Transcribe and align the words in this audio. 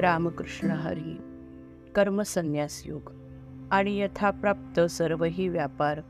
रामकृष्ण 0.00 0.70
हरी. 0.70 1.20
कर्मसन्यास 1.94 2.82
योग. 2.86 3.12
आणि 3.70 4.00
यथाप्राप्त 4.00 4.80
सर्वही 4.80 5.48
व्यापार. 5.48 6.00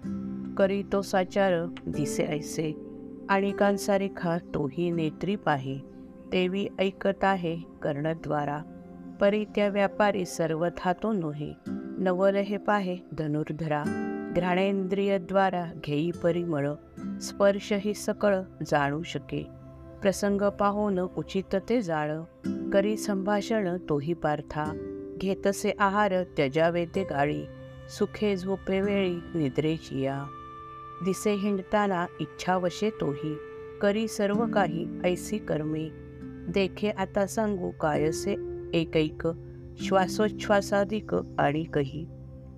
करीतो 0.58 1.02
साचार 1.02 1.66
दिसे 1.86 2.24
ऐसे. 2.24 2.86
आणि 3.28 3.50
कांसारेखा 3.50 4.38
तोही 4.38 4.90
नेत्री 4.90 5.36
पाहे. 5.36 5.78
तेवी 6.32 6.66
ऐकत 6.78 7.24
आहे 7.24 7.56
कर्णद्वारा. 7.82 8.58
परी 9.20 9.44
त्या 9.44 9.68
व्यापारी 9.68 10.26
सर्वथा 10.26 10.92
तो 10.92 11.12
नोहे. 11.12 11.52
नवल 11.98 12.36
हे 12.36 12.56
पाहे 12.56 12.96
धनुर्धरा. 13.18 13.84
घ्राणेंद्रियद्वारा 14.36 15.64
घेई 15.86 16.10
परिमळ. 16.10 16.68
स्पर्श 17.22 17.72
ही 17.72 17.94
सकळ 17.94 18.40
जाणू 18.66 19.02
शके. 19.02 19.46
प्रसंग 20.02 20.42
पाहून 20.42 20.98
उचित 20.98 21.56
ते 21.68 21.82
जाळ. 21.82 22.12
करी 22.72 22.96
संभाषण 22.96 23.76
तोही 23.88 24.12
पार्था. 24.12 24.64
घेतसे 25.18 25.72
आहार 25.78 26.22
त्यजावे 26.22 26.86
ते 26.86 27.04
गाळी. 27.04 27.42
सुखे 27.98 28.36
झोपे 28.36 28.80
वेळी 28.80 29.14
निद्रेची 29.34 30.00
या. 30.00 30.24
दिसे 31.04 31.34
हिंडताना 31.34 32.06
इच्छावशे 32.20 32.90
तोही. 32.90 33.36
करी 33.80 34.08
सर्व 34.08 34.46
काही 34.54 34.86
ऐसी 35.04 35.38
कर्मे. 35.38 35.88
देखे 36.48 36.90
आता 36.90 37.26
सांगू 37.26 37.70
कायसे 37.70 38.36
एकैक. 38.74 39.28
श्वासोच्छ्वासाधिक 39.82 41.14
आणि 41.38 41.64
कही. 41.64 42.06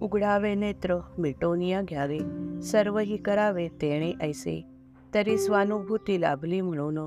उघडावे 0.01 0.54
नेत्र 0.54 0.98
मिटोनिया 1.18 1.82
घ्यावे. 1.82 2.18
सर्वही 2.62 3.16
करावे 3.16 3.68
तेणे 3.68 4.12
ऐसे. 4.20 4.65
तरी 5.15 5.38
स्वानुभूती 5.38 6.20
लाभली 6.20 6.60
म्हणून 6.60 6.98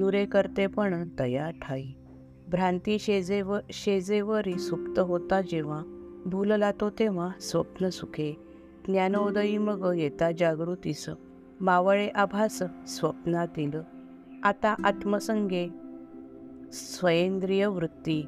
नुरे 0.00 0.26
करते 0.26 0.66
पण 0.66 1.08
तया 1.18 1.50
ठाई. 1.50 1.86
भ्रांती 2.48 2.98
शेजेव 2.98 3.56
शेजेवरी 3.72 4.58
सुप्त 4.58 4.98
होता 4.98 5.40
जेव्हा. 5.40 5.82
भूल 6.26 6.62
तो 6.80 6.90
तेव्हा 6.90 7.28
स्वप्न 7.40 7.88
सुखे. 7.88 8.36
ज्ञानोदयी 8.88 9.58
मग 9.58 9.94
येता 9.96 10.32
जागृतीस. 10.32 11.10
मावळे 11.60 12.08
आभास 12.08 12.62
स्वप्नातील. 12.86 13.70
आता 14.42 14.74
आत्मसंगे. 14.84 15.68
स्वयंद्रिय 16.72 17.66
वृत्ती 17.66 18.24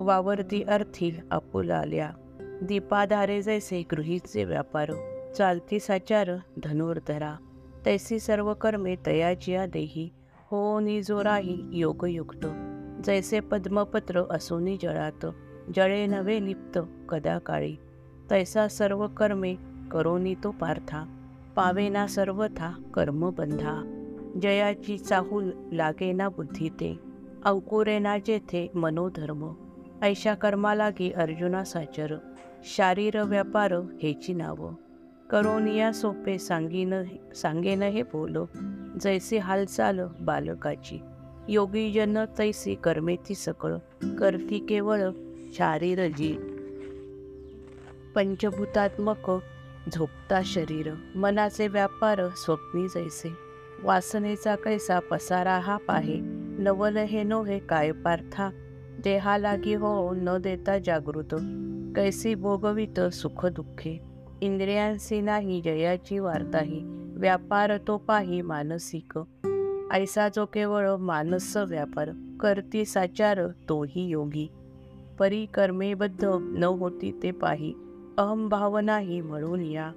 वावरती 0.00 0.62
अर्थी 0.62 1.20
आपुलाल्या 1.30 2.10
दीपाधारे 2.62 3.42
जैसे 3.42 3.82
गृहीचे 3.92 4.44
व्यापार. 4.44 4.92
चालती 5.38 5.80
साचार 5.80 6.30
धनुर्धरा. 6.64 7.34
तैसी 7.86 8.18
सर्व 8.18 8.54
कर्मे 8.54 8.96
तयाजिया 9.06 9.66
देही. 9.66 10.10
हो 10.54 10.80
निजोराही 10.80 11.62
योगयुक्त. 11.72 12.46
जैसे 13.04 13.40
पद्मपत्र 13.40 14.22
असोनी 14.30 14.76
जळात. 14.82 15.26
जळे 15.76 16.06
नवे 16.06 16.44
लिप्त 16.44 16.78
कदा 17.08 17.38
काळी 17.38 17.76
तैसा 18.30 18.68
सर्व 18.68 19.06
कर्मे 19.06 19.54
करोनी 19.90 20.34
तो 20.34 20.50
पार्था. 20.50 21.04
पावेना 21.56 22.06
सर्वथा 22.06 22.70
कर्मबंधा. 22.94 24.00
जयाची 24.42 24.98
चाहूल 24.98 25.50
लागेना 25.72 26.28
बुद्धी 26.28 26.68
ते. 26.68 26.98
अंकुरेना 27.44 28.18
जेथे 28.18 28.70
मनोधर्म. 28.74 29.52
ऐशा 30.02 30.34
कर्मा 30.34 30.74
लागी 30.74 31.10
अर्जुना 31.10 31.64
साचर. 31.64 32.16
शारीर 32.64 33.22
व्यापार 33.22 33.72
हेची 34.02 34.34
नाव. 34.34 34.70
करोनिया 35.30 35.92
सोपे 35.92 36.38
सांगीन 36.38 36.94
सांगेन 37.34 37.82
हे 37.82 38.02
बोल. 38.02 38.36
जैसी 39.00 39.38
हालचाल 39.38 40.00
बालकाची. 40.20 41.00
योगी 41.48 41.92
जन 41.92 42.24
तैसी 42.38 42.74
कर्मेती 42.74 43.34
सकळ 43.34 43.76
करती 44.18 44.58
केवळ 44.58 45.10
शारीर 45.54 46.08
जी 46.08 46.32
पंचभूतात्मक 48.14 49.30
झोपता 49.94 50.40
शरीर 50.44 50.92
मनाचे 51.14 51.68
व्यापार 51.68 52.28
स्वप्नी 52.28 52.88
जैसे. 52.88 53.28
वासनेचा 53.82 54.54
कैसा 54.56 54.98
पसारा 54.98 55.58
हा 55.58 55.76
पाहे 55.76 56.16
नवल 56.58 56.96
हे 56.96 57.22
नोहे 57.22 57.58
काय 57.58 57.92
पार्था. 57.92 58.50
देहा 59.04 59.38
लागी 59.38 59.74
हो 59.74 60.12
न 60.14 60.38
देता 60.38 60.78
जागृत 60.78 61.34
कैसी 61.96 62.34
भोगवित 62.34 63.00
सुख 63.00 63.46
दुःखे. 63.46 64.00
इंद्रियांसी 64.42 65.20
नाही 65.20 65.60
जयाची 65.60 66.18
वार्ताही 66.18 66.93
व्यापार 67.16 67.76
तो 67.88 67.96
पाही 67.98 68.42
मानसिक. 68.42 69.18
ऐसा 69.92 70.28
जो 70.28 70.46
केवळ 70.46 70.90
मानस 70.90 71.56
व्यापार 71.56 72.10
करती 72.40 72.84
साचार 72.84 73.46
तोही 73.68 74.06
योगी. 74.08 74.48
परी 75.18 75.46
कर्मेबद्ध 75.46 76.24
न 76.42 76.64
होती 76.64 77.10
ते 77.22 77.30
पाही 77.30 77.72
अहम 78.18 78.48
भावनाही 78.48 79.20
म्हणून 79.20 79.60
या. 79.60 79.92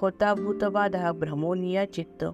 होता 0.00 0.34
भूतबाधा 0.34 1.12
भ्रमोनिया 1.12 1.84
चित्त 1.92 2.24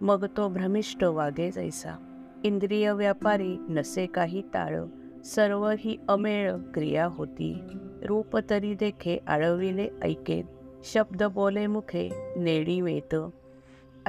मग 0.00 0.24
तो 0.36 0.48
भ्रमिष्ट 0.48 1.04
वागे 1.04 1.50
जैसा 1.50 1.96
इंद्रिय 2.44 2.92
व्यापारी 2.92 3.56
नसे 3.68 4.06
काही 4.06 4.42
ताळ 4.54 4.78
सर्व 5.24 5.68
ही 5.78 5.96
अमेळ 6.08 6.52
क्रिया 6.74 7.06
होती. 7.06 7.58
रूप 8.02 8.36
तरी 8.50 8.74
देखे 8.74 9.18
आळविले 9.26 9.88
ऐके 10.02 10.42
शब्द 10.84 11.22
बोले 11.22 11.66
मुखे 11.66 12.08
नेडी 12.36 12.80
वेत 12.80 13.14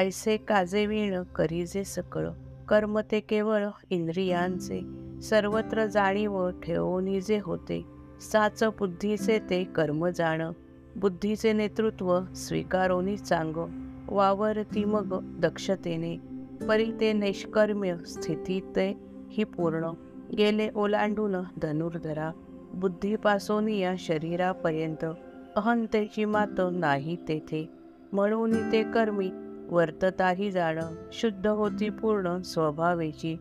ऐसे 0.01 0.37
काजे 0.37 0.85
वीण 0.85 1.23
करीजे 1.23 1.83
सकळ. 1.83 2.27
कर्म 2.67 2.99
ते 3.11 3.19
केवळ 3.19 3.67
इंद्रियांचे. 3.89 4.81
सर्वत्र 5.21 5.85
जाणीव 5.85 6.49
ठेवोनी 6.49 7.21
जे 7.21 7.39
होते. 7.43 7.85
साच 8.31 8.63
बुद्धीचे 8.63 9.39
ते 9.39 9.63
कर्म 9.63 10.07
जाण. 10.07 10.51
बुद्धीचे 10.95 11.53
नेतृत्व 11.53 12.21
स्वीकारोनी 12.35 13.17
चांग. 13.17 13.53
वावरती 14.07 14.85
मग 14.85 15.39
दक्षतेने. 15.39 16.17
परी 16.67 16.91
ते 16.99 17.13
नैष्कर्म्य 17.13 17.95
स्थिती 17.97 18.59
ते 18.75 18.97
ही 19.29 19.43
पूर्ण. 19.43 19.91
गेले 20.37 20.69
ओलांडून 20.75 21.35
धनुर्धरा. 21.61 22.31
बुद्धीपासून 22.73 23.69
या 23.69 23.93
शरीरापर्यंत. 23.99 25.05
अहंतेची 25.55 26.25
मात 26.25 26.61
नाही 26.71 27.15
तेथे. 27.27 27.69
म्हणून 28.11 28.71
ते 28.71 28.83
कर्मी 28.83 29.31
वर्तताही 29.71 30.51
जाणं 30.51 30.95
शुद्ध 31.11 31.47
होती 31.47 31.89
पूर्ण 31.89 32.41
स्वभावेची. 32.41 33.35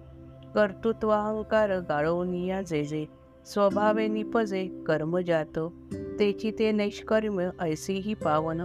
कर्तृत्वाहंकार 0.54 1.78
गाळवनिया 1.78 2.62
जे 2.62 2.84
जे 2.84 3.06
स्वभावे 3.46 4.08
निपजे 4.08 4.84
कर्मजात 4.86 5.58
तेची 5.94 6.50
ते 6.58 6.72
नैष्कर्म 6.72 7.40
ऐसीही 7.60 8.14
पावन. 8.14 8.60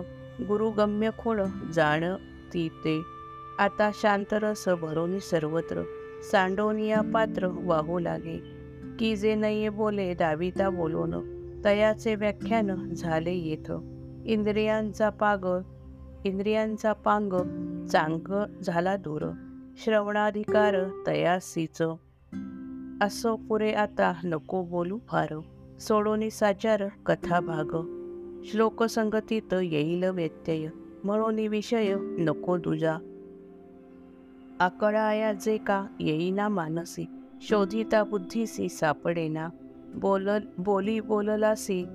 गुरुगम्य 0.48 1.09
खोड 1.20 1.42
जाण 1.74 2.16
ती 2.54 2.70
ते. 2.70 3.02
आता 3.59 3.92
शांतरस 3.94 4.70
भरोनी 4.70 5.20
सर्वत्र 5.20 5.84
सांडोनिया 6.31 7.02
पात्र 7.14 7.48
वाहू 7.64 8.00
लागे. 8.00 8.38
की 9.00 9.16
जे 9.16 9.36
नये 9.36 9.70
बोले 9.70 10.14
दाविता 10.14 10.70
बोलोन 10.70 11.36
तयाचे 11.66 12.16
व्याख्यान 12.16 12.94
झाले 12.94 13.31
येथ. 13.31 13.72
इंद्रियांचा 14.25 15.09
पाग 15.09 15.62
इंद्रियांचा 16.25 16.94
पांग 16.94 17.34
चांग 17.86 18.46
झाला 18.62 18.97
दूर. 18.97 19.31
श्रवणाधिकार 19.78 21.03
तयासीच. 21.08 21.81
असो 23.02 23.36
पुरे 23.36 23.72
आता 23.72 24.13
नको 24.24 24.63
बोलू 24.63 25.00
फार. 25.08 25.40
सोडोनी 25.80 26.30
साचार 26.30 26.84
कथा 27.06 27.40
भाग. 27.40 27.69
श्लोकसंगतीत 28.46 29.53
येईल 29.53 30.03
व्यत्यय. 30.03 30.69
म्हणून 31.03 31.40
विषय 31.40 31.96
नको 32.00 32.57
दुजा. 32.57 32.97
आकळाया 34.59 35.34
जे 35.34 35.57
का 35.57 35.86
येईना 36.00 36.47
मानसी. 36.47 37.06
शोधिता 37.42 38.04
बुद्धीसी 38.04 38.69
सापडेना. 38.69 39.50
बोल 39.94 40.30
बोली 40.57 41.00
बोललासी 41.00 41.86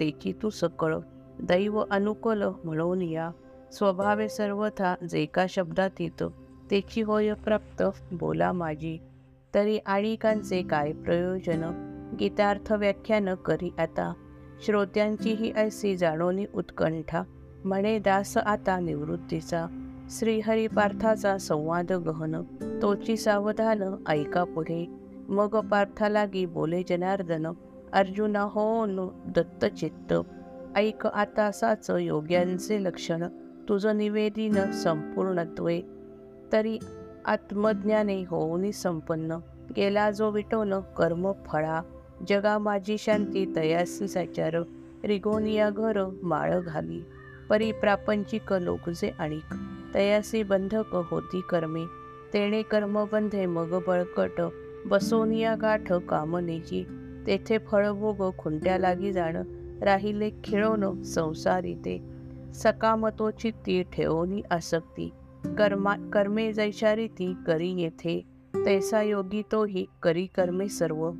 तेची 0.00 0.32
तू 0.42 0.50
सकळ. 0.50 0.94
दैव 1.42 1.84
अनुकूल 1.90 2.42
म्हणून 2.42 3.02
या. 3.02 3.30
स्वभावे 3.72 4.28
सर्वथा 4.28 4.94
जे 5.10 5.26
का 5.26 5.46
शब्दात 5.48 5.90
येतो 6.00 6.32
तेची 6.70 7.02
होय 7.02 7.32
प्राप्त 7.32 7.82
बोला 8.12 8.52
माझी 8.52 8.98
तरी 9.54 9.78
आणिकांचे 9.78 10.62
काय 10.62 10.92
प्रयोजन? 10.92 11.88
गीतार्थ 12.20 12.72
व्याख्यान 12.72 13.34
करी 13.34 13.74
आता. 13.78 14.12
श्रोत्यांचीही 14.64 15.52
ऐसी 15.56 15.96
जाणोनी 15.96 16.46
उत्कंठा. 16.54 17.22
म्हणे 17.64 17.98
दास 17.98 18.36
आता 18.36 18.80
निवृत्तीचा. 18.80 19.66
श्रीहरी 20.10 20.66
पार्थाचा 20.66 21.38
संवाद 21.38 21.92
गहन. 21.92 22.42
तोची 22.82 23.16
सावधान 23.16 23.82
ऐका 24.08 24.44
पुढे. 24.44 24.86
मग 25.28 25.56
पार्था 25.56 26.08
लागी 26.08 26.46
बोले 26.46 26.82
जनार्दन 26.88 27.46
अर्जुना 27.92 28.40
हो 28.40 28.86
नु 28.86 29.08
दत्तचित्त. 29.14 30.14
ऐक 30.76 31.06
आता 31.06 31.52
साच 31.52 31.90
योग्यांचे 31.90 32.84
लक्षण. 32.84 33.24
तुझं 33.68 33.96
निवेदिन 33.96 34.72
संपूर्णत्वे 34.72 35.80
तरी 36.52 36.78
आत्मज्ञाने 37.26 38.22
होऊनी 38.22 38.72
संपन्न. 38.72 39.36
गेला 39.76 40.10
जो 40.10 40.30
विटोन 40.30 40.80
कर्म 40.80 41.32
फळा. 41.32 41.82
जगा 42.28 42.58
माझी 42.58 42.96
शांती 42.98 43.52
तयासी 43.56 44.08
साचार. 44.08 44.56
रिगोनिया 45.04 45.70
घर 45.70 46.04
माळ 46.22 46.60
घाली. 46.60 47.00
परी 47.50 47.72
प्रापंचिक 47.72 48.52
लोकजे 48.52 49.10
आणिक 49.18 49.54
तयासी 49.94 50.42
बंधक 50.42 50.96
होती 51.10 51.40
कर्मे. 51.40 51.84
तेणे 52.32 52.62
कर्म 52.62 53.04
बंधे 53.12 53.46
मग 53.46 53.82
बळकट. 53.86 54.40
बसोनिया 54.86 55.54
गाठ 55.54 55.92
कामनेची. 55.92 56.84
तेथे 57.26 57.58
फळभोग 57.58 58.32
खुंट्या 58.38 58.78
लागी 58.78 59.12
जाण. 59.12 59.36
राहिले 59.82 60.30
खेळोन 60.44 61.02
संसारी 61.02 61.74
ते 61.74 62.17
सकामतोची 62.54 63.50
ती 63.50 63.82
ठेवोनी 63.82 64.42
आसक्ती. 64.50 65.10
कर्मा 65.58 65.94
कर्मे 66.12 66.52
जैशा 66.52 66.94
रीती 66.94 67.36
करी 67.46 67.70
येथे. 67.70 68.22
तैसा 68.66 69.02
योगी 69.02 69.42
तोही 69.52 69.86
करी 70.02 70.26
कर्मे 70.26 70.68
सर्व. 70.68 71.10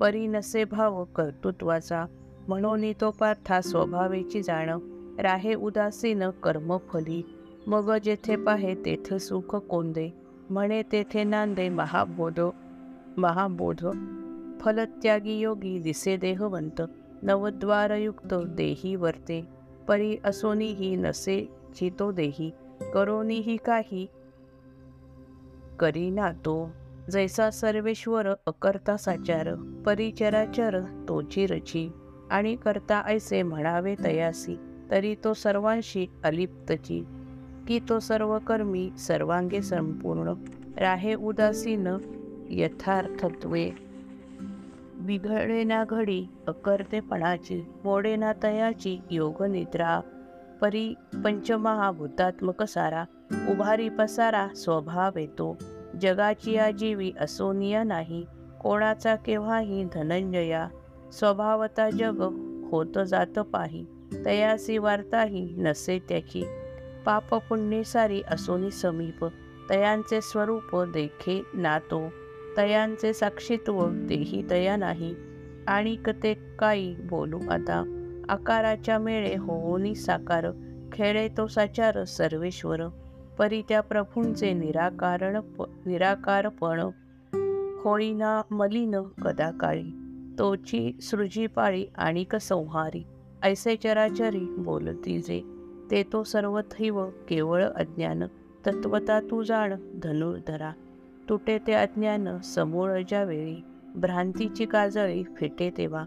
परी 0.00 0.26
नसे 0.26 0.64
भाव 0.64 1.04
कर्तृत्वाचा. 1.04 2.04
म्हणून 2.48 2.92
तो 3.00 3.10
पार्था 3.10 3.60
स्वभावेची 3.60 4.42
जाण. 4.42 4.78
राहे 5.18 5.54
उदासीन 5.54 6.30
कर्मफली 6.30 7.22
मग 7.66 7.96
जेथे 8.04 8.36
पाहे 8.36 8.74
तेथे 8.74 9.18
सुख 9.18 9.56
कोंदे. 9.56 10.10
म्हणे 10.50 10.82
तेथे 10.82 11.24
नांदे 11.24 11.68
महाबोध 11.68 12.40
महाबोध. 13.16 13.86
फलत्यागी 14.60 15.32
योगी 15.32 15.78
दिसे 15.78 16.16
देहवंत. 16.16 16.82
नवद्वारयुक्त 17.22 18.34
देही 18.34 18.96
वर्ते. 18.96 19.63
परी 19.88 20.16
असोनीही 20.24 20.96
नसे 20.96 21.48
चितो 21.76 22.12
देही 22.12 22.50
करोनीही 22.94 23.56
काही 23.56 24.06
करीना 25.78 26.32
तो. 26.32 26.70
जैसा 27.10 27.50
सर्वेश्वर 27.50 28.28
अकर्ता 28.46 28.96
साचार 28.96 29.54
परिचराचर 29.86 30.80
तोची 31.08 31.46
रची 31.46 31.88
आणि 32.30 32.56
करता 32.56 33.02
ऐसे 33.06 33.42
म्हणावे 33.42 33.94
तयासी 34.04 34.56
तरी 34.90 35.14
तो 35.24 35.34
सर्वांशी 35.34 36.06
अलिप्तची. 36.24 37.04
की 37.68 37.80
तो 37.88 37.98
सर्व 37.98 38.38
कर्मी 38.38 38.90
सर्वांगे 38.98 39.62
संपूर्ण. 39.62 40.32
राहे 40.76 41.14
उदासीन 41.14 41.88
यथार्थत्वे 42.50 43.70
बिघडे 45.04 45.64
ना 45.64 45.84
घडी 45.84 46.26
अकर्तेपणाची 46.46 47.62
मोडे 47.84 48.16
ना 48.16 48.32
तयाची 48.42 48.98
योगनिद्रा 49.10 50.00
परी 50.60 50.94
पंचमहाभूतात्मक 51.24 52.62
सारा 52.62 53.04
उभारी 53.48 53.88
पसारा 53.88 54.48
स्वभाव 54.56 55.18
येतो. 55.18 55.56
जगाची 56.00 56.56
आजीवी 56.56 57.12
असोनिया 57.20 57.82
नाही 57.82 58.24
कोणाचा 58.60 59.14
केव्हाही 59.14 59.84
धनंजया 59.84 60.68
स्वभावता 61.12 61.90
जग 61.90 62.22
होत 62.70 62.98
जात 63.06 63.38
पाही 63.38 63.86
तयासी 64.26 64.78
वार्ताही 64.78 65.54
नसे 65.58 65.98
त्याची 66.08 66.44
पाप 67.06 67.34
पुण्य 67.34 67.82
सारी 67.82 68.22
असोनी 68.30 68.70
समीप 68.70 69.24
तयांचे 69.70 70.20
स्वरूप 70.20 70.76
देखे 70.76 71.42
नातो. 71.54 72.02
तयांचे 72.56 73.12
साक्षीत्व 73.12 73.88
तेही 74.10 74.50
तया 74.50 74.76
नाही. 74.76 75.14
आणि 75.66 75.96
कते 75.96 76.34
काही 76.58 76.94
बोलू 76.94 77.38
आता. 77.50 78.00
आकाराच्या 78.28 78.98
मेळे 78.98 79.36
होऊनी 79.36 79.94
साकार. 79.94 80.46
खेळे 80.92 81.28
तो 81.28 81.46
साचार 81.46 82.04
सर्वेश्वर. 82.04 82.80
परी 83.38 83.62
त्या 83.68 83.80
प्रभूंचे 83.80 84.52
निराकारण 84.52 85.36
निराकारपण. 85.86 86.80
होईना 87.84 88.42
मलिन 88.50 89.02
कदाकाळी 89.22 89.84
तोची 90.38 90.98
सृजीपाळी 91.02 91.86
आणिक 91.96 92.36
संहारी. 92.36 93.06
ऐसे 93.42 93.76
चराचरी 93.76 94.54
बोलती 94.58 95.18
जे 95.18 95.42
ते 95.90 96.02
तो 96.02 96.22
सर्वथैव 96.22 97.06
केवळ 97.28 97.64
अज्ञान. 97.64 98.24
तत्वता 98.66 99.20
तू 99.20 99.42
जाण 99.42 99.74
धनुर्धरा. 100.02 100.72
तुटे 101.28 101.58
ते 101.66 101.72
अज्ञान 101.72 102.38
समोर 102.38 102.98
ज्यावेळी 103.08 103.64
भ्रांतीची 103.94 104.66
काजळी 104.66 105.22
फिटे 105.36 105.70
तेव्हा 105.76 106.04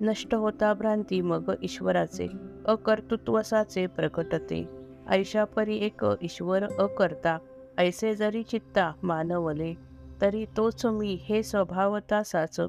नष्ट 0.00 0.34
होता 0.34 0.74
भ्रांती 0.74 1.20
मग 1.20 1.50
ईश्वराचे 1.62 2.28
अकर्तृत्वसाचे 2.66 3.86
प्रकटते. 3.86 4.68
ऐशापरी 5.08 5.76
एक 5.76 6.06
ईश्वर 6.22 6.62
अकर्ता 6.78 7.38
ऐसे 7.78 8.14
जरी 8.14 8.42
चित्ता 8.42 8.92
मानवले 9.02 9.74
तरी 10.20 10.44
तोच 10.56 10.86
मी 10.86 11.18
हे 11.22 11.42
स्वभावता 11.42 12.22
साच 12.22 12.60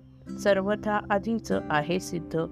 सर्वथा 0.44 1.00
आधीच 1.10 1.52
आहे 1.70 2.00
सिद्ध. 2.00 2.46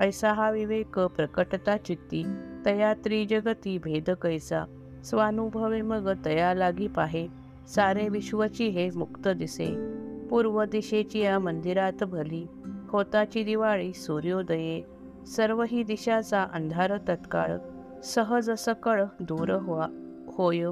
ऐसा 0.00 0.32
हा 0.32 0.50
विवेक 0.50 0.98
प्रकटता 0.98 1.76
चित्ती 1.76 2.24
तया 2.66 2.94
त्रिजगती 2.94 3.78
भेद 3.78 4.10
कैसा 4.10 4.64
स्वानुभवे 5.04 5.80
मग 5.80 6.12
तया 6.24 6.54
लागी 6.54 6.88
पाहे. 6.88 7.45
सारे 7.68 8.08
विश्वची 8.08 8.68
हे 8.68 8.90
मुक्त 8.94 9.28
दिसे. 9.28 9.96
पूर्व 10.30 10.64
दिशेची 10.64 11.18
या 11.18 11.38
मंदिरात 11.38 12.04
भली 12.04 12.46
होताची 12.88 13.44
दिवाळी 13.44 13.92
सूर्योदये. 13.92 14.82
सर्व 15.26 15.64
ही 15.68 15.82
दिशाचा 15.82 16.46
अंधार 16.52 16.96
तत्काळ 16.96 17.56
सहज 18.02 18.50
सकळ 18.50 19.04
दूर 19.20 19.52
व्हा. 19.52 19.86
होय. 20.26 20.64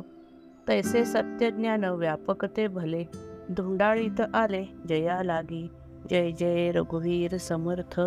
तैसे 0.69 1.05
सत्यज्ञान 1.05 1.85
व्यापकते 1.85 2.67
भले. 2.67 3.05
धुंडाळीत 3.51 4.21
आले 4.35 4.65
जया 4.89 5.23
लागी 5.23 5.69
जय 6.11 6.31
जय 6.31 6.73
रघुवीर 6.73 7.37
समर्थ. 7.37 8.01